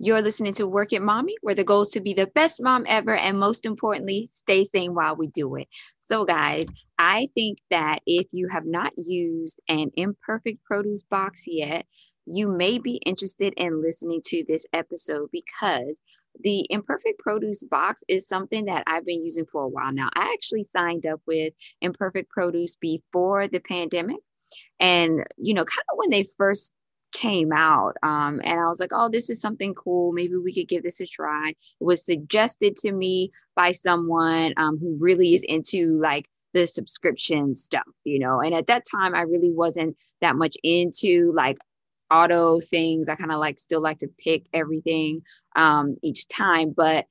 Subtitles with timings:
[0.00, 2.84] You're listening to Work It Mommy, where the goal is to be the best mom
[2.86, 5.66] ever and most importantly, stay sane while we do it.
[5.98, 6.68] So, guys,
[6.98, 11.84] I think that if you have not used an imperfect produce box yet,
[12.26, 16.00] you may be interested in listening to this episode because
[16.44, 20.10] the imperfect produce box is something that I've been using for a while now.
[20.14, 24.18] I actually signed up with imperfect produce before the pandemic.
[24.78, 26.72] And, you know, kind of when they first
[27.12, 30.12] came out um, and i was like oh this is something cool.
[30.12, 31.50] Maybe we could give this a try.
[31.50, 37.54] It was suggested to me by someone um, who really is into like the subscription
[37.54, 38.40] stuff you know?
[38.40, 41.58] And at that time i really wasn't that much into like
[42.10, 43.08] auto things.
[43.08, 45.22] I kind of like still like to pick everything
[45.56, 47.06] um, each time but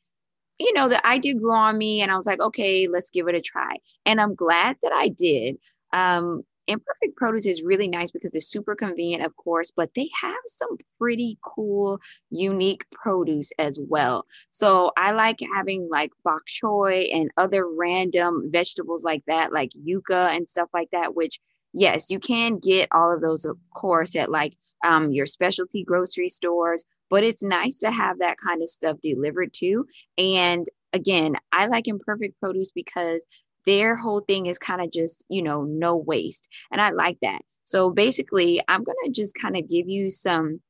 [0.59, 3.35] you know the idea grew on me and i was like okay let's give it
[3.35, 3.75] a try.
[4.05, 5.57] And i'm glad that i did
[5.93, 10.35] um, Imperfect Produce is really nice because it's super convenient, of course, but they have
[10.45, 14.25] some pretty cool, unique produce as well.
[14.49, 20.35] So I like having like bok choy and other random vegetables like that, like yuca
[20.35, 21.39] and stuff like that, which
[21.73, 26.29] yes, you can get all of those, of course, at like um, your specialty grocery
[26.29, 29.85] stores, but it's nice to have that kind of stuff delivered too.
[30.17, 33.25] And again, I like imperfect produce because
[33.67, 36.47] their whole thing is kind of just, you know, no waste.
[36.71, 37.41] And I like that.
[37.65, 40.61] So basically, I'm going to just kind of give you some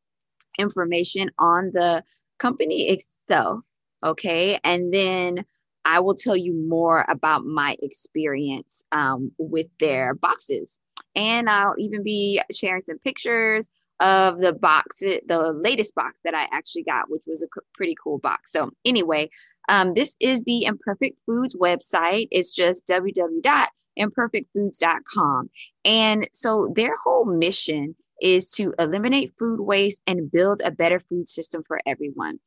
[0.57, 2.03] information on the
[2.39, 3.61] company itself.
[4.03, 4.59] Okay.
[4.63, 5.45] And then
[5.85, 10.79] I will tell you more about my experience um, with their boxes.
[11.15, 16.47] And I'll even be sharing some pictures of the box, the latest box that I
[16.51, 18.51] actually got, which was a pretty cool box.
[18.51, 19.29] So, anyway,
[19.69, 22.27] um, this is the Imperfect Foods website.
[22.31, 25.49] It's just www.imperfectfoods.com.
[25.85, 31.27] And so, their whole mission is to eliminate food waste and build a better food
[31.27, 32.39] system for everyone.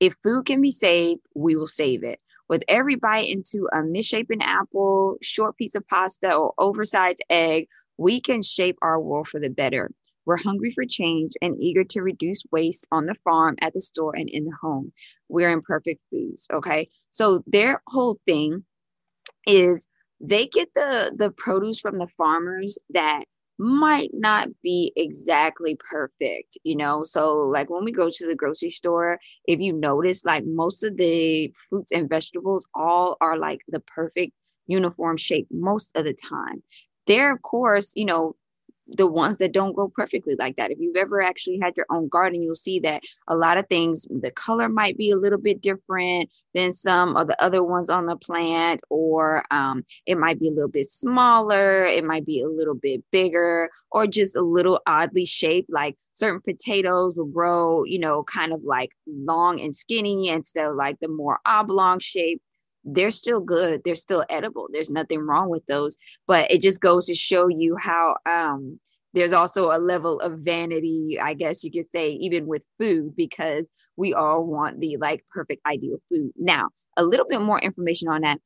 [0.00, 2.20] If food can be saved, we will save it.
[2.48, 8.20] With every bite into a misshapen apple, short piece of pasta, or oversized egg, we
[8.20, 9.90] can shape our world for the better.
[10.26, 14.14] We're hungry for change and eager to reduce waste on the farm, at the store,
[14.16, 14.92] and in the home.
[15.28, 16.46] We're imperfect foods.
[16.52, 16.88] Okay.
[17.10, 18.64] So their whole thing
[19.46, 19.86] is
[20.20, 23.24] they get the the produce from the farmers that
[23.58, 27.02] might not be exactly perfect, you know.
[27.02, 30.96] So, like when we go to the grocery store, if you notice, like most of
[30.96, 34.32] the fruits and vegetables all are like the perfect
[34.66, 36.62] uniform shape most of the time.
[37.06, 38.34] They're, of course, you know,
[38.88, 40.70] the ones that don't grow perfectly like that.
[40.70, 44.06] If you've ever actually had your own garden, you'll see that a lot of things,
[44.10, 48.06] the color might be a little bit different than some of the other ones on
[48.06, 52.48] the plant, or um, it might be a little bit smaller, it might be a
[52.48, 55.70] little bit bigger, or just a little oddly shaped.
[55.70, 60.76] Like certain potatoes will grow, you know, kind of like long and skinny instead of
[60.76, 62.42] like the more oblong shape
[62.84, 65.96] they're still good they're still edible there's nothing wrong with those
[66.26, 68.78] but it just goes to show you how um
[69.14, 73.70] there's also a level of vanity i guess you could say even with food because
[73.96, 76.30] we all want the like perfect ideal food.
[76.36, 78.38] Now a little bit more information on that.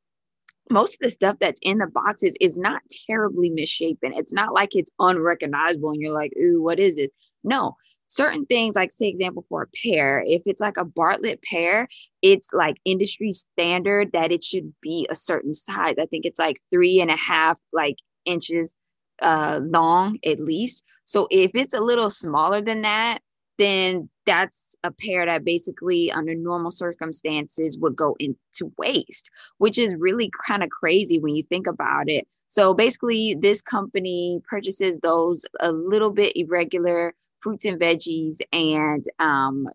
[0.71, 4.13] Most of the stuff that's in the boxes is not terribly misshapen.
[4.13, 7.11] It's not like it's unrecognizable and you're like ooh what is this?
[7.43, 7.75] No
[8.09, 11.87] certain things like say example for a pear if it's like a bartlett pear
[12.21, 15.95] it's like industry standard that it should be a certain size.
[16.01, 18.75] I think it's like three and a half like inches
[19.21, 20.83] uh long at least.
[21.05, 23.19] So if it's a little smaller than that
[23.57, 29.95] then that's a pear that basically under normal circumstances would go into waste which is
[29.95, 32.27] really kind of crazy when you think about it.
[32.47, 39.67] So basically this company purchases those a little bit irregular fruits and veggies and um,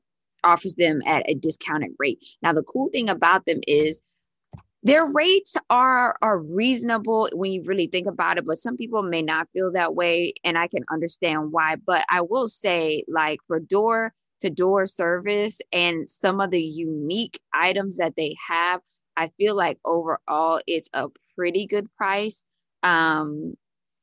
[0.42, 2.24] offers them at a discounted rate.
[2.42, 4.02] Now, the cool thing about them is
[4.84, 9.22] their rates are are reasonable when you really think about it but some people may
[9.22, 13.58] not feel that way and i can understand why but i will say like for
[13.58, 18.80] door to door service and some of the unique items that they have
[19.16, 22.44] i feel like overall it's a pretty good price
[22.82, 23.54] um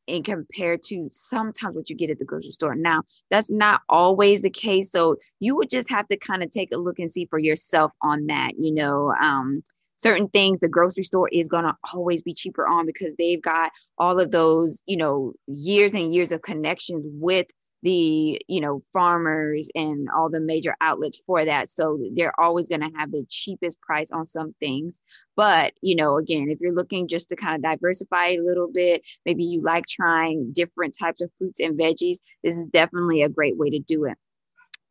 [0.07, 2.75] and compared to sometimes what you get at the grocery store.
[2.75, 4.91] Now, that's not always the case.
[4.91, 7.91] So you would just have to kind of take a look and see for yourself
[8.01, 8.53] on that.
[8.57, 9.63] You know, um,
[9.95, 13.71] certain things the grocery store is going to always be cheaper on because they've got
[13.97, 17.47] all of those, you know, years and years of connections with
[17.83, 21.69] the you know farmers and all the major outlets for that.
[21.69, 24.99] So they're always going to have the cheapest price on some things.
[25.35, 29.03] But you know again if you're looking just to kind of diversify a little bit
[29.25, 33.57] maybe you like trying different types of fruits and veggies this is definitely a great
[33.57, 34.17] way to do it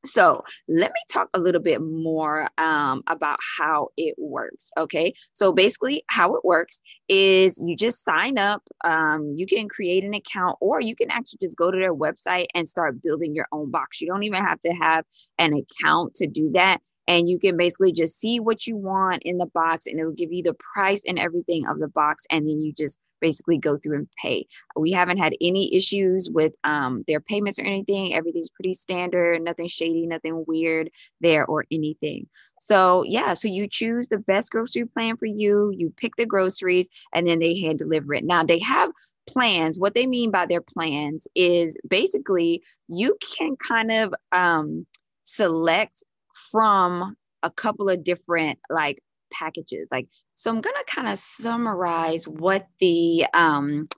[0.04, 4.70] So let me talk a little bit more um, about how it works.
[4.78, 5.12] Okay.
[5.34, 8.62] So basically, how it works is you just sign up.
[8.84, 12.46] Um, you can create an account, or you can actually just go to their website
[12.54, 14.00] and start building your own box.
[14.00, 15.04] You don't even have to have
[15.38, 19.38] an account to do that and you can basically just see what you want in
[19.38, 22.60] the box and it'll give you the price and everything of the box and then
[22.60, 24.46] you just basically go through and pay.
[24.76, 28.14] We haven't had any issues with um, their payments or anything.
[28.14, 32.28] Everything's pretty standard nothing shady nothing weird there or anything.
[32.60, 36.88] So yeah so you choose the best grocery plan for you you pick the groceries
[37.12, 38.24] and then they hand deliver it.
[38.24, 38.90] Now they have
[39.26, 39.78] plans.
[39.78, 44.86] What they mean by their plans is basically you can kind of um,
[45.24, 46.02] select
[46.50, 49.02] from a couple of different like
[49.32, 49.88] packages.
[49.90, 53.88] Like, so I'm gonna kind of summarize what the um,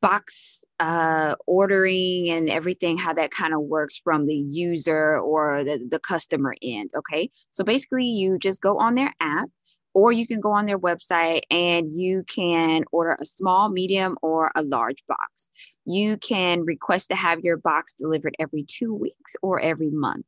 [0.00, 5.86] box uh, ordering and everything, how that kind of works from the user or the,
[5.90, 6.90] the customer end.
[6.96, 7.30] Okay.
[7.50, 9.48] So basically, you just go on their app
[9.94, 14.50] or you can go on their website and you can order a small, medium, or
[14.54, 15.50] a large box.
[15.84, 20.26] You can request to have your box delivered every two weeks or every month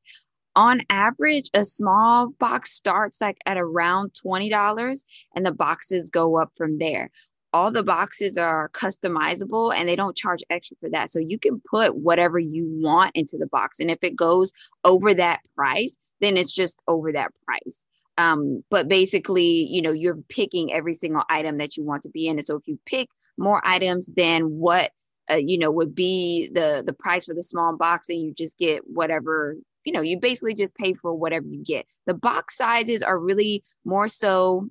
[0.57, 5.05] on average, a small box starts like at around $20
[5.35, 7.11] and the boxes go up from there.
[7.53, 11.11] All the boxes are customizable and they don't charge extra for that.
[11.11, 13.81] So you can put whatever you want into the box.
[13.81, 17.87] And if it goes over that price, then it's just over that price.
[18.19, 22.29] Um, but basically, you know, you're picking every single item that you want to be
[22.29, 22.39] in.
[22.39, 24.91] And so if you pick more items than what
[25.31, 28.57] uh, you know would be the the price for the small box and you just
[28.59, 29.57] get whatever
[29.87, 31.87] you know, you basically just pay for whatever you get.
[32.07, 34.69] The box sizes are really more so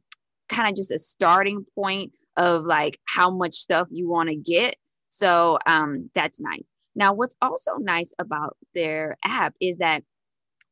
[0.49, 4.75] kind of just a starting point of like how much stuff you want to get.
[5.07, 6.65] So um, that's nice.
[6.95, 10.03] Now, what's also nice about their app is that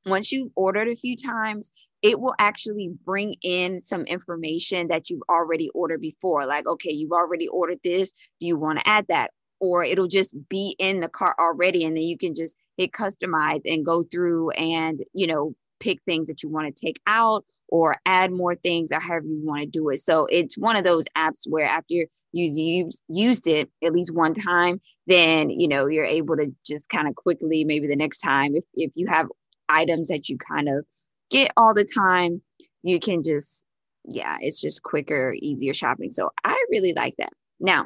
[0.05, 5.23] once you've ordered a few times, it will actually bring in some information that you've
[5.29, 6.45] already ordered before.
[6.45, 8.11] Like, okay, you've already ordered this.
[8.41, 9.31] Do you want to add that?
[9.63, 13.61] Or it'll just be in the cart already, and then you can just hit customize
[13.63, 17.95] and go through and, you know, pick things that you want to take out or
[18.05, 19.99] add more things or however you want to do it.
[20.01, 24.33] So it's one of those apps where after you use used it at least one
[24.33, 28.57] time, then you know you're able to just kind of quickly maybe the next time
[28.57, 29.27] if if you have
[29.69, 30.85] items that you kind of
[31.31, 32.41] get all the time,
[32.81, 33.63] you can just
[34.05, 36.09] yeah, it's just quicker, easier shopping.
[36.09, 37.31] So I really like that.
[37.61, 37.85] Now,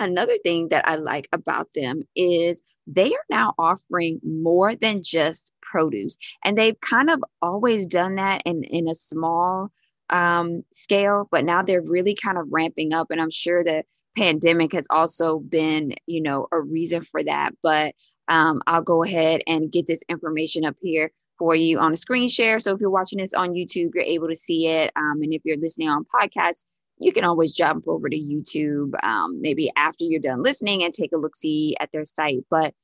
[0.00, 5.52] another thing that I like about them is they are now offering more than just
[5.60, 6.16] produce.
[6.44, 9.70] And they've kind of always done that in, in a small
[10.10, 13.10] um, scale, but now they're really kind of ramping up.
[13.10, 13.84] And I'm sure the
[14.16, 17.52] pandemic has also been, you know, a reason for that.
[17.62, 17.94] But
[18.28, 22.28] um, I'll go ahead and get this information up here for you on a screen
[22.28, 22.58] share.
[22.58, 24.90] So if you're watching this on YouTube, you're able to see it.
[24.96, 26.64] Um, and if you're listening on podcast,
[27.00, 31.12] you can always jump over to YouTube um, maybe after you're done listening and take
[31.12, 32.44] a look see at their site.
[32.50, 32.74] But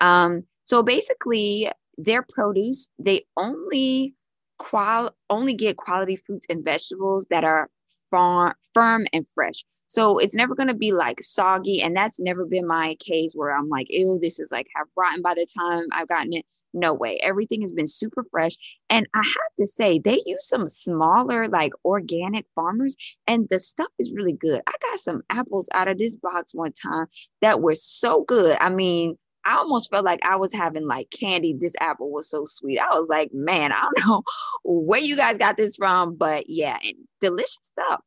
[0.00, 4.14] um, so basically, their produce they only
[4.58, 7.68] qual only get quality fruits and vegetables that are
[8.10, 9.64] far, firm and fresh.
[9.86, 13.56] So it's never going to be like soggy, and that's never been my case where
[13.56, 16.46] I'm like, ew, this is like half rotten by the time I've gotten it.
[16.74, 17.18] No way.
[17.22, 18.52] Everything has been super fresh.
[18.90, 23.88] And I have to say, they use some smaller, like organic farmers, and the stuff
[23.98, 24.60] is really good.
[24.66, 27.06] I got some apples out of this box one time
[27.40, 28.58] that were so good.
[28.60, 31.54] I mean, I almost felt like I was having like candy.
[31.58, 32.78] This apple was so sweet.
[32.78, 34.22] I was like, man, I don't know
[34.64, 36.78] where you guys got this from, but yeah,
[37.20, 38.00] delicious stuff.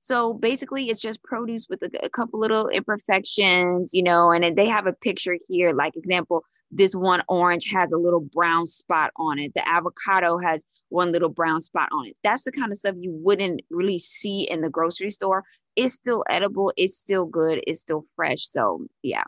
[0.00, 4.66] So basically, it's just produce with a, a, couple little imperfections, you know, and they
[4.66, 5.74] have a picture here.
[5.74, 9.52] Like, example, this one orange has a little brown spot on it.
[9.54, 12.16] The avocado has one little brown spot on it.
[12.22, 15.44] That's the kind of stuff you wouldn't really see in the grocery store.
[15.76, 18.46] It's still edible, it's still good, it's still fresh.
[18.48, 19.24] So, yeah.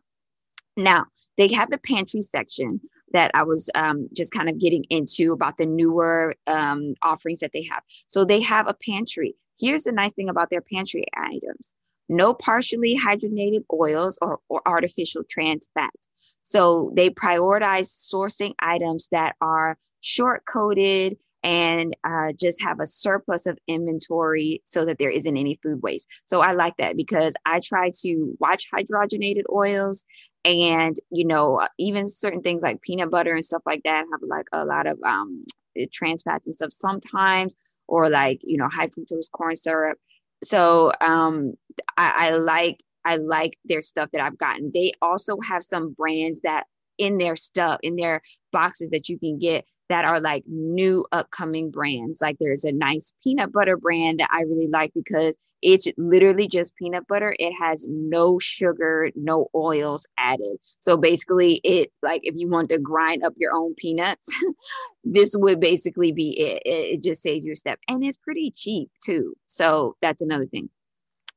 [0.77, 1.07] Now,
[1.37, 2.81] they have the pantry section
[3.13, 7.53] that I was um, just kind of getting into about the newer um, offerings that
[7.53, 7.83] they have.
[8.07, 11.77] So, they have a pantry Here's the nice thing about their pantry items
[12.09, 16.09] no partially hydrogenated oils or, or artificial trans fats.
[16.43, 23.47] So they prioritize sourcing items that are short coded and uh, just have a surplus
[23.47, 26.07] of inventory so that there isn't any food waste.
[26.25, 30.05] So I like that because I try to watch hydrogenated oils
[30.45, 34.47] and, you know, even certain things like peanut butter and stuff like that have like
[34.53, 35.45] a lot of um,
[35.93, 37.55] trans fats and stuff sometimes
[37.89, 39.99] or like you know high fructose corn syrup
[40.43, 41.55] so um
[41.97, 46.41] I, I like i like their stuff that i've gotten they also have some brands
[46.43, 46.65] that
[46.99, 51.71] in their stuff, in their boxes that you can get that are like new upcoming
[51.71, 52.21] brands.
[52.21, 56.77] Like there's a nice peanut butter brand that I really like because it's literally just
[56.77, 57.37] peanut butter.
[57.39, 60.57] It has no sugar, no oils added.
[60.81, 64.29] So basically, it like if you want to grind up your own peanuts,
[65.05, 66.63] this would basically be it.
[66.65, 66.95] it.
[66.95, 69.35] It just saves you a step and it's pretty cheap too.
[69.47, 70.69] So that's another thing.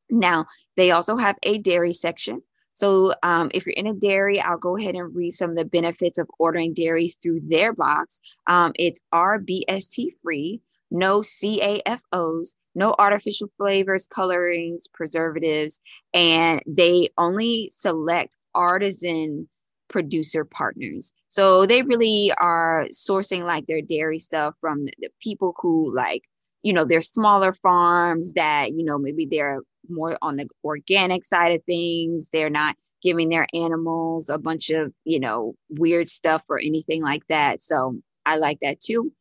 [0.09, 0.45] Now,
[0.75, 2.41] they also have a dairy section.
[2.74, 5.63] So um, if you're in a dairy, I'll go ahead and read some of the
[5.63, 8.19] benefits of ordering dairy through their box.
[8.47, 15.79] Um, it's RBST free, no CAFOs, no artificial flavors, colorings, preservatives,
[16.13, 19.47] and they only select artisan
[19.88, 21.13] producer partners.
[21.29, 26.24] So they really are sourcing like their dairy stuff from the people who like,
[26.65, 31.53] you know, they're smaller farms that, you know, maybe they're more on the organic side
[31.55, 32.31] of things.
[32.34, 37.22] They're not giving their animals a bunch of, you know, weird stuff or anything like
[37.29, 37.62] that.
[37.62, 39.12] So I like that too.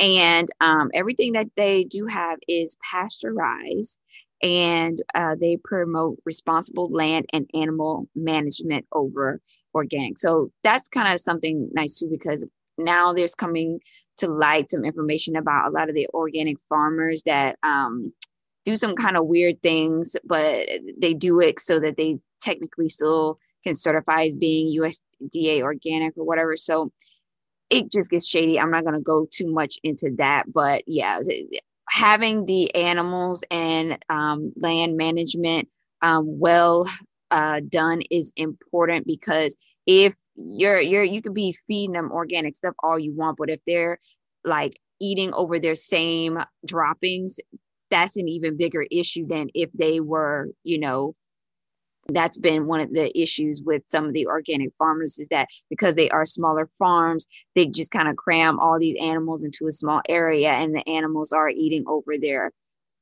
[0.00, 3.96] And um, everything that they do have is pasteurized
[4.42, 9.40] and uh, they promote responsible land and animal management over
[9.76, 10.18] organic.
[10.18, 12.44] So that's kind of something nice too, because
[12.78, 13.78] now there's coming
[14.20, 18.12] to light some information about a lot of the organic farmers that um,
[18.64, 23.38] do some kind of weird things, but they do it so that they technically still
[23.64, 26.56] can certify as being USDA organic or whatever.
[26.56, 26.92] So
[27.68, 28.58] it just gets shady.
[28.58, 31.20] I'm not going to go too much into that, but yeah,
[31.88, 35.68] having the animals and um, land management
[36.02, 36.88] um, well
[37.30, 40.14] uh, done is important because if
[40.48, 43.98] you're you're you could be feeding them organic stuff all you want, but if they're
[44.44, 47.38] like eating over their same droppings,
[47.90, 51.14] that's an even bigger issue than if they were, you know,
[52.08, 55.94] that's been one of the issues with some of the organic farmers is that because
[55.94, 60.00] they are smaller farms, they just kind of cram all these animals into a small
[60.08, 62.52] area and the animals are eating over their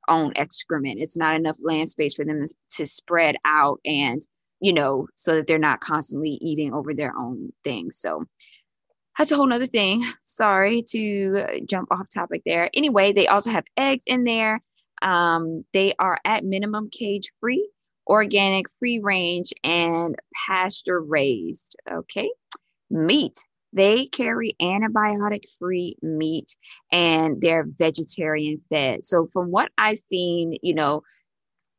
[0.08, 1.00] own excrement.
[1.00, 2.44] It's not enough land space for them
[2.76, 4.22] to spread out and,
[4.60, 7.98] you know, so that they're not constantly eating over their own things.
[7.98, 8.24] So
[9.16, 10.04] that's a whole nother thing.
[10.24, 12.70] Sorry to jump off topic there.
[12.72, 14.62] Anyway, they also have eggs in there.
[15.02, 17.68] Um, they are at minimum cage free,
[18.06, 21.76] organic, free range, and pasture raised.
[21.90, 22.30] Okay.
[22.90, 23.38] Meat.
[23.72, 26.56] They carry antibiotic free meat
[26.90, 29.04] and they're vegetarian fed.
[29.04, 31.02] So, from what I've seen, you know,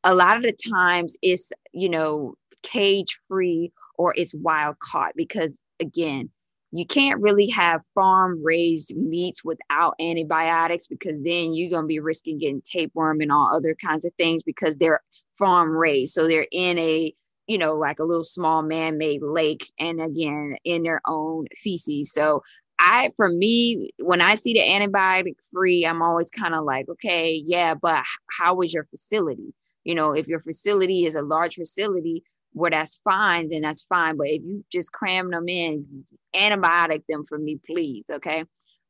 [0.03, 5.63] a lot of the times it's, you know, cage free or it's wild caught because,
[5.80, 6.30] again,
[6.72, 12.00] you can't really have farm raised meats without antibiotics because then you're going to be
[12.00, 15.01] risking getting tapeworm and all other kinds of things because they're
[15.38, 16.13] farm raised.
[16.13, 17.13] So they're in a,
[17.48, 22.13] you know, like a little small man made lake and again in their own feces.
[22.13, 22.44] So
[22.78, 27.44] I, for me, when I see the antibiotic free, I'm always kind of like, okay,
[27.46, 28.04] yeah, but
[28.38, 29.54] how is your facility?
[29.84, 34.18] You know, if your facility is a large facility, where that's fine, then that's fine.
[34.18, 38.06] But if you just cram them in, antibiotic them for me, please.
[38.10, 38.44] Okay.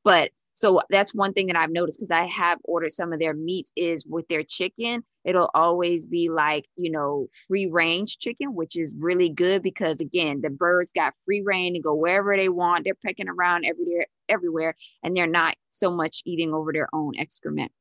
[0.03, 3.33] But so that's one thing that I've noticed because I have ordered some of their
[3.33, 8.75] meats is with their chicken, it'll always be like, you know, free range chicken, which
[8.75, 12.83] is really good because again, the birds got free rein to go wherever they want.
[12.83, 17.71] They're pecking around everywhere, everywhere, and they're not so much eating over their own excrement.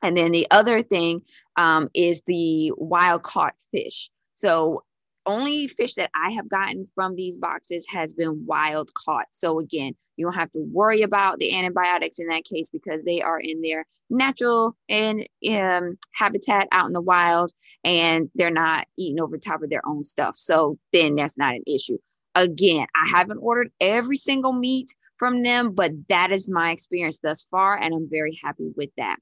[0.00, 1.22] And then the other thing
[1.56, 4.08] um, is the wild caught fish.
[4.34, 4.84] So
[5.26, 9.26] only fish that I have gotten from these boxes has been wild caught.
[9.30, 13.20] So again, you don't have to worry about the antibiotics in that case because they
[13.20, 17.52] are in their natural and um, habitat out in the wild,
[17.82, 20.36] and they're not eating over top of their own stuff.
[20.36, 21.98] So then that's not an issue.
[22.34, 27.46] Again, I haven't ordered every single meat from them, but that is my experience thus
[27.50, 29.16] far, and I'm very happy with that.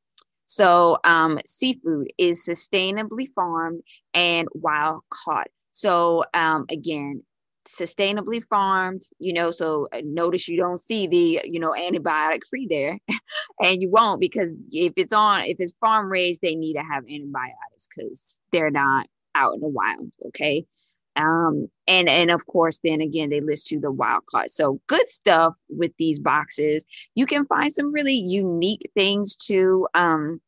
[0.47, 3.83] So, um, seafood is sustainably farmed
[4.13, 5.49] and wild caught.
[5.73, 7.23] So um, again,
[7.67, 12.67] sustainably farmed, you know, so uh, notice you don't see the, you know, antibiotic free
[12.69, 12.99] there
[13.63, 17.05] and you won't because if it's on, if it's farm raised, they need to have
[17.05, 20.13] antibiotics because they're not out in the wild.
[20.29, 20.67] Okay.
[21.15, 24.51] Um, and, and of course, then again, they list to the wild caught.
[24.51, 26.85] So good stuff with these boxes.
[27.15, 29.87] You can find some really unique things too.
[29.95, 30.41] Um,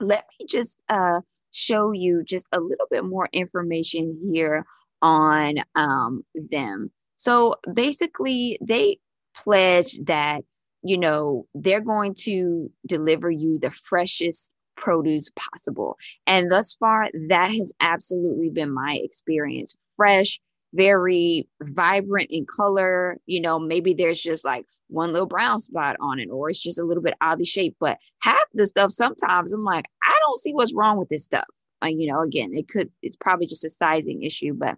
[0.00, 1.20] let me just, uh,
[1.52, 4.66] show you just a little bit more information here
[5.00, 6.90] on um, them.
[7.16, 8.98] So basically, they
[9.34, 10.42] pledge that,
[10.82, 15.96] you know, they're going to deliver you the freshest produce possible.
[16.26, 19.76] And thus far, that has absolutely been my experience.
[19.96, 20.40] Fresh,
[20.74, 23.18] very vibrant in color.
[23.26, 26.78] You know, maybe there's just like one little brown spot on it, or it's just
[26.78, 27.76] a little bit oddly shaped.
[27.80, 31.46] But half the stuff, sometimes I'm like, I don't see what's wrong with this stuff.
[31.82, 34.54] Uh, you know, again, it could, it's probably just a sizing issue.
[34.54, 34.76] But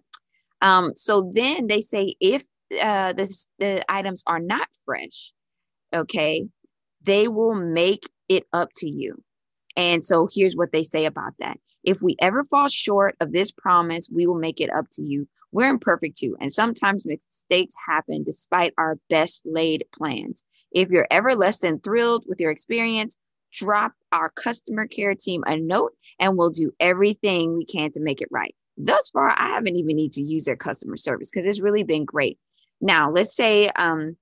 [0.61, 2.45] um, so then they say if
[2.81, 5.31] uh, the, the items are not fresh,
[5.93, 6.47] okay,
[7.03, 9.21] they will make it up to you.
[9.77, 11.57] And so here's what they say about that.
[11.83, 15.27] If we ever fall short of this promise, we will make it up to you.
[15.55, 20.43] We're imperfect too, and sometimes mistakes happen despite our best laid plans.
[20.73, 23.15] If you're ever less than thrilled with your experience,
[23.53, 28.19] drop our customer care team a note and we'll do everything we can to make
[28.19, 28.53] it right.
[28.75, 32.03] Thus far, I haven't even need to use their customer service because it's really been
[32.03, 32.37] great.
[32.81, 34.17] Now, let's say um,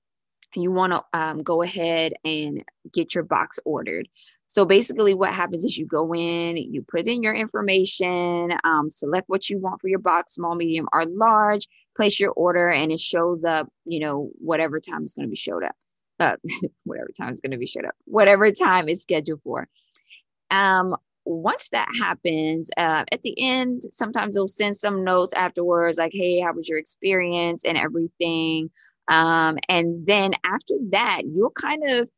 [0.55, 4.07] you want to um, go ahead and get your box ordered.
[4.47, 9.27] So basically, what happens is you go in, you put in your information, um, select
[9.27, 11.67] what you want for your box, small, medium, or large,
[11.97, 15.35] place your order, and it shows up, you know, whatever time it's going to be
[15.35, 15.75] showed up.
[16.19, 16.35] Uh,
[16.83, 19.67] whatever time it's going to be showed up, whatever time it's scheduled for.
[20.51, 20.95] Um,
[21.25, 26.39] once that happens, uh, at the end, sometimes they'll send some notes afterwards, like, hey,
[26.41, 28.69] how was your experience and everything.
[29.07, 32.09] Um, and then after that, you'll kind of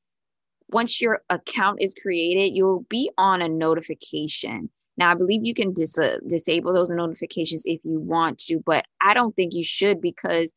[0.70, 4.70] once your account is created, you'll be on a notification.
[4.98, 8.86] Now, I believe you can dis- uh, disable those notifications if you want to, but
[9.02, 10.54] I don't think you should because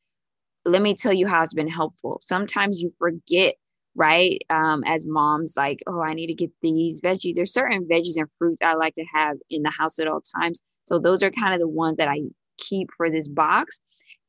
[0.64, 2.20] let me tell you how it's been helpful.
[2.22, 3.54] Sometimes you forget,
[3.94, 4.40] right?
[4.50, 7.34] Um, as moms, like, oh, I need to get these veggies.
[7.34, 10.60] There's certain veggies and fruits I like to have in the house at all times.
[10.84, 12.20] So those are kind of the ones that I
[12.58, 13.80] keep for this box.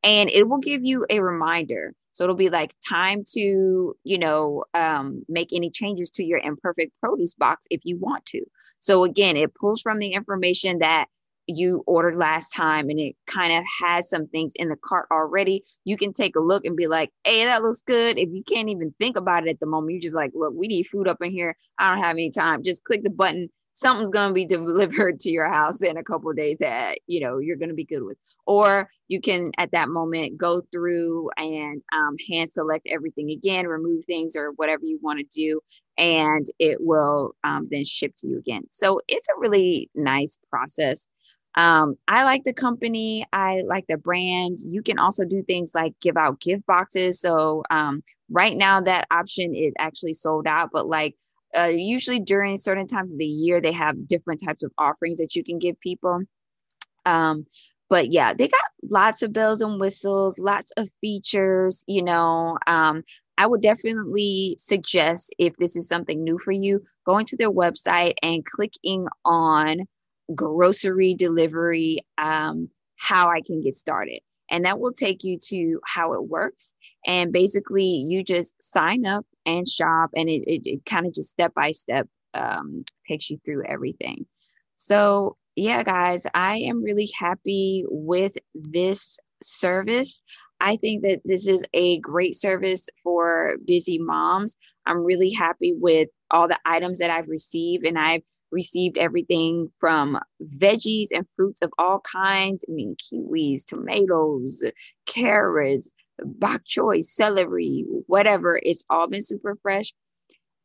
[0.04, 4.66] And it will give you a reminder so it'll be like time to, you know,
[4.74, 8.42] um, make any changes to your imperfect produce box if you want to.
[8.82, 11.06] So again, it pulls from the information that
[11.48, 15.64] you ordered last time and it kind of has some things in the cart already.
[15.86, 18.20] You can take a look and be like, hey, that looks good.
[18.20, 20.68] If you can't even think about it at the moment, you're just like, look, we
[20.68, 21.56] need food up in here.
[21.78, 22.64] I don't have any time.
[22.64, 26.32] Just click the button something's going to be delivered to your house in a couple
[26.34, 29.90] days that you know you're going to be good with or you can at that
[29.90, 35.20] moment go through and um, hand select everything again remove things or whatever you want
[35.20, 35.62] to do
[35.98, 41.08] and it will um, then ship to you again so it's a really nice process
[41.56, 43.26] um, I like the company.
[43.34, 44.60] I like the brand.
[44.60, 47.20] You can also do things like give out gift boxes.
[47.20, 50.70] So um, right now, that option is actually sold out.
[50.72, 51.16] But like
[51.58, 55.36] uh, usually during certain times of the year they have different types of offerings that
[55.36, 56.22] you can give people.
[57.06, 57.46] Um,
[57.90, 63.04] but yeah they got lots of bells and whistles lots of features you know um,
[63.38, 68.14] i would definitely suggest if this is something new for you going to their website
[68.22, 69.80] and clicking on
[70.36, 74.20] grocery delivery um, how i can get started.
[74.52, 76.74] And that will take you to how it works.
[77.06, 81.32] And basically you just sign up and shop and it, it, it kind of just
[81.32, 84.26] step by step um, takes you through everything.
[84.76, 90.22] So yeah guys i am really happy with this service.
[90.62, 94.58] I think that this is a great service for busy moms.
[94.86, 98.22] I'm really happy with all the items that i've received and i've
[98.52, 100.20] received everything from
[100.58, 102.66] veggies and fruits of all kinds.
[102.68, 104.64] I mean kiwis tomatoes
[105.06, 108.60] carrots bok choy, celery, whatever.
[108.62, 109.94] It's all been super fresh.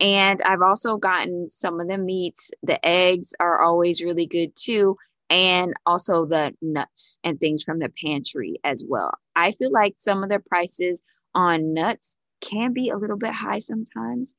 [0.01, 2.51] And I've also gotten some of the meats.
[2.63, 4.97] The eggs are always really good too.
[5.31, 9.13] And also the nuts and things from the pantry as well.
[9.35, 11.03] I feel like some of the prices
[11.35, 14.35] on nuts can be a little bit high sometimes,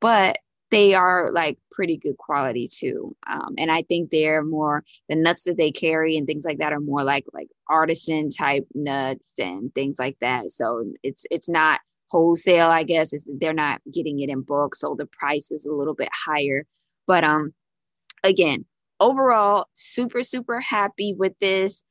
[0.00, 0.38] but
[0.70, 3.16] they are like pretty good quality too.
[3.28, 6.72] Um, and I think they're more the nuts that they carry and things like that
[6.72, 10.50] are more like like artisan type nuts and things like that.
[10.50, 13.12] So it's it's not wholesale, I guess.
[13.12, 16.64] It's, they're not getting it in bulk, so the price is a little bit higher.
[17.06, 17.54] But um,
[18.24, 18.64] again,
[19.00, 21.84] overall, super super happy with this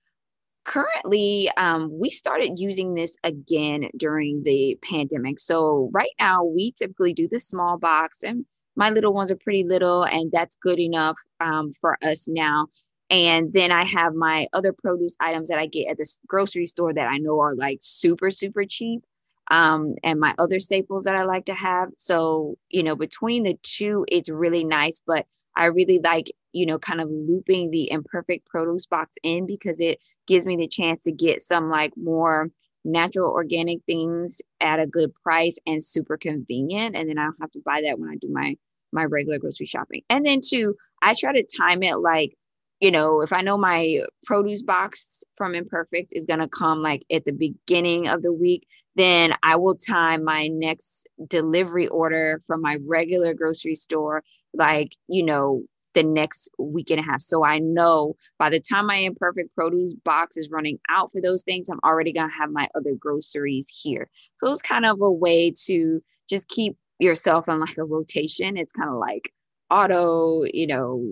[0.65, 7.13] currently um, we started using this again during the pandemic so right now we typically
[7.13, 8.45] do the small box and
[8.77, 12.67] my little ones are pretty little, and that's good enough um, for us now.
[13.09, 16.93] And then I have my other produce items that I get at the grocery store
[16.93, 19.03] that I know are like super, super cheap.
[19.49, 21.89] Um, and my other staples that I like to have.
[21.97, 25.01] So, you know, between the two, it's really nice.
[25.05, 29.79] But I really like, you know, kind of looping the imperfect produce box in because
[29.79, 32.51] it gives me the chance to get some like more
[32.83, 36.95] natural organic things at a good price and super convenient.
[36.95, 38.55] And then I don't have to buy that when I do my
[38.97, 40.01] my regular grocery shopping.
[40.09, 42.37] And then two, I try to time it like
[42.79, 47.03] you know, if I know my produce box from Imperfect is going to come like
[47.11, 52.61] at the beginning of the week, then I will time my next delivery order from
[52.61, 55.63] my regular grocery store, like, you know,
[55.95, 57.23] the next week and a half.
[57.23, 61.41] So I know by the time my Imperfect produce box is running out for those
[61.41, 64.07] things, I'm already going to have my other groceries here.
[64.35, 68.57] So it's kind of a way to just keep yourself on like a rotation.
[68.57, 69.33] It's kind of like
[69.69, 71.05] auto, you know,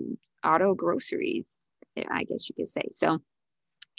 [0.44, 1.66] auto groceries,
[2.10, 2.88] I guess you could say.
[2.92, 3.18] So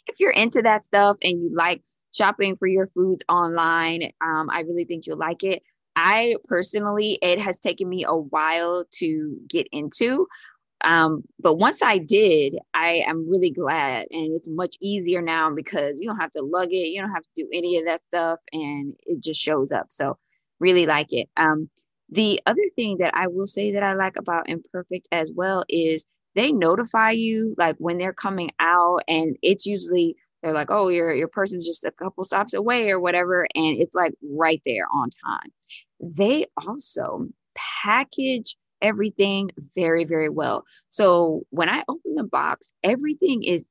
[0.08, 1.82] if you're into that stuff and you like
[2.14, 5.64] shopping for your foods online, um, I really think you'll like it.
[5.96, 10.28] I personally, it has taken me a while to get into.
[10.84, 16.00] Um, but once I did, I am really glad, and it's much easier now because
[16.00, 18.40] you don't have to lug it, you don't have to do any of that stuff,
[18.54, 19.88] and it just shows up.
[19.90, 20.20] So,
[20.60, 21.30] really like it.
[21.38, 21.70] Um,
[22.10, 26.06] the other thing that I will say that I like about Imperfect as well is
[26.36, 31.14] they notify you like when they're coming out and it's usually they're like oh your
[31.14, 35.10] your person's just a couple stops away or whatever and it's like right there on
[35.26, 35.52] time
[36.00, 43.66] they also package everything very very well so when i open the box everything is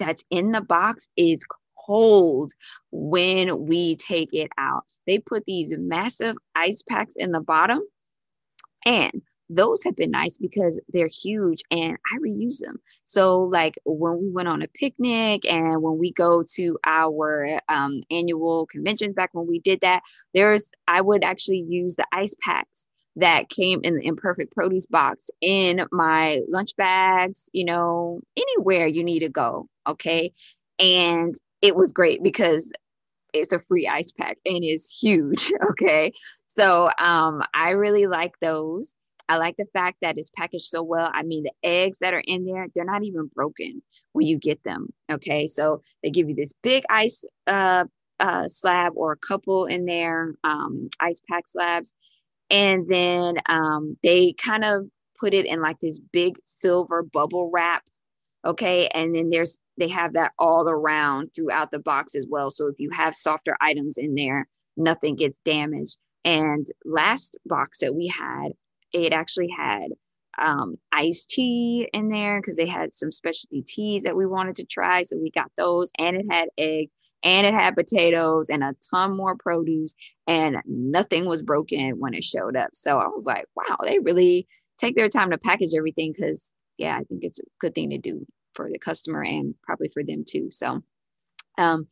[0.00, 1.44] that's in the box is
[1.88, 2.52] cold
[2.90, 7.80] when we take it out they put these massive ice packs in the bottom
[8.86, 12.80] and those have been nice because they're huge and I reuse them.
[13.04, 18.02] So, like when we went on a picnic and when we go to our um,
[18.10, 20.02] annual conventions back when we did that,
[20.34, 25.30] there's, I would actually use the ice packs that came in the imperfect produce box
[25.40, 29.68] in my lunch bags, you know, anywhere you need to go.
[29.88, 30.32] Okay.
[30.78, 32.72] And it was great because
[33.34, 35.52] it's a free ice pack and it's huge.
[35.70, 36.12] Okay.
[36.46, 38.96] So um, I really like those.
[39.28, 41.10] I like the fact that it's packaged so well.
[41.12, 44.64] I mean, the eggs that are in there, they're not even broken when you get
[44.64, 44.88] them.
[45.12, 45.46] Okay.
[45.46, 47.84] So they give you this big ice uh,
[48.18, 51.92] uh, slab or a couple in there, um, ice pack slabs.
[52.50, 54.86] And then um, they kind of
[55.20, 57.84] put it in like this big silver bubble wrap.
[58.44, 58.88] Okay.
[58.88, 62.50] And then there's, they have that all around throughout the box as well.
[62.50, 65.98] So if you have softer items in there, nothing gets damaged.
[66.24, 68.48] And last box that we had,
[68.92, 69.88] it actually had
[70.38, 74.64] um, iced tea in there because they had some specialty teas that we wanted to
[74.64, 75.02] try.
[75.02, 79.16] So we got those, and it had eggs, and it had potatoes, and a ton
[79.16, 79.94] more produce,
[80.26, 82.70] and nothing was broken when it showed up.
[82.74, 84.46] So I was like, wow, they really
[84.78, 87.98] take their time to package everything because, yeah, I think it's a good thing to
[87.98, 88.24] do
[88.58, 90.50] for the customer and probably for them too.
[90.52, 90.82] So,
[91.58, 91.86] um,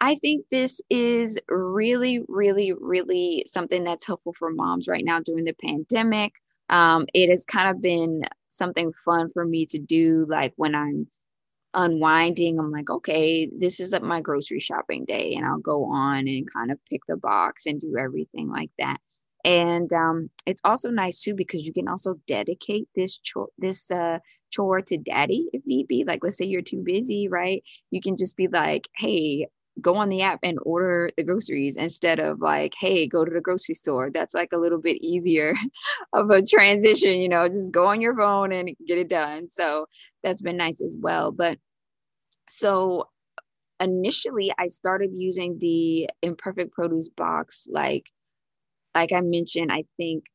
[0.00, 5.44] I think this is really, really, really something that's helpful for moms right now during
[5.44, 6.32] the pandemic.
[6.70, 11.06] Um, it has kind of been something fun for me to do, like when I'm
[11.74, 16.50] unwinding, I'm like, okay, this is my grocery shopping day, and I'll go on and
[16.50, 18.98] kind of pick the box and do everything like that.
[19.44, 24.18] And um, it's also nice too because you can also dedicate this chore, this uh,
[24.50, 26.04] chore to daddy if need be.
[26.04, 27.62] Like, let's say you're too busy, right?
[27.90, 29.48] You can just be like, hey,
[29.80, 33.40] go on the app and order the groceries instead of like, hey, go to the
[33.40, 34.10] grocery store.
[34.10, 35.54] That's like a little bit easier
[36.12, 39.50] of a transition, you know, just go on your phone and get it done.
[39.50, 39.86] So
[40.22, 41.32] that's been nice as well.
[41.32, 41.58] But
[42.48, 43.08] so
[43.80, 48.10] initially I started using the imperfect produce box like
[48.94, 50.26] like I mentioned, I think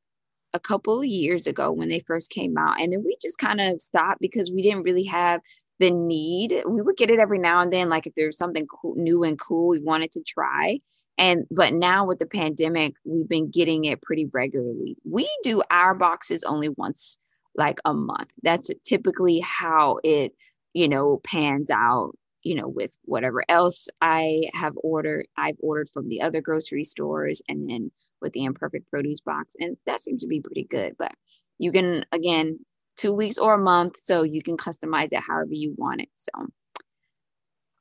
[0.53, 2.79] a couple of years ago when they first came out.
[2.79, 5.41] And then we just kind of stopped because we didn't really have
[5.79, 6.63] the need.
[6.67, 9.39] We would get it every now and then, like if there's something cool, new and
[9.39, 10.79] cool we wanted to try.
[11.17, 14.97] And but now with the pandemic, we've been getting it pretty regularly.
[15.03, 17.19] We do our boxes only once
[17.55, 18.29] like a month.
[18.41, 20.31] That's typically how it,
[20.73, 26.07] you know, pans out, you know, with whatever else I have ordered, I've ordered from
[26.07, 29.55] the other grocery stores and then with the imperfect produce box.
[29.59, 30.95] And that seems to be pretty good.
[30.97, 31.13] But
[31.57, 32.59] you can again
[32.99, 33.95] two weeks or a month.
[33.99, 36.09] So you can customize it however you want it.
[36.15, 36.31] So,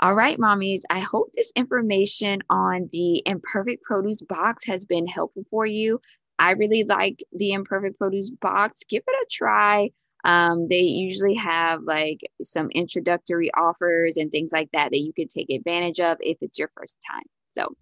[0.00, 5.44] all right, mommies, I hope this information on the imperfect produce box has been helpful
[5.50, 6.00] for you.
[6.38, 8.80] I really like the imperfect produce box.
[8.88, 9.90] Give it a try.
[10.24, 15.30] Um, they usually have like some introductory offers and things like that that you could
[15.30, 17.24] take advantage of if it's your first time.
[17.56, 17.74] So,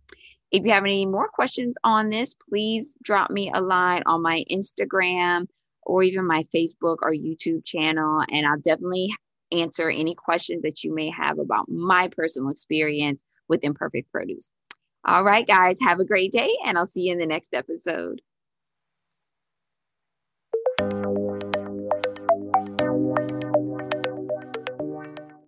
[0.50, 4.44] if you have any more questions on this, please drop me a line on my
[4.50, 5.46] Instagram
[5.82, 8.22] or even my Facebook or YouTube channel.
[8.30, 9.12] And I'll definitely
[9.52, 14.52] answer any questions that you may have about my personal experience with imperfect produce.
[15.04, 18.20] All right, guys, have a great day, and I'll see you in the next episode.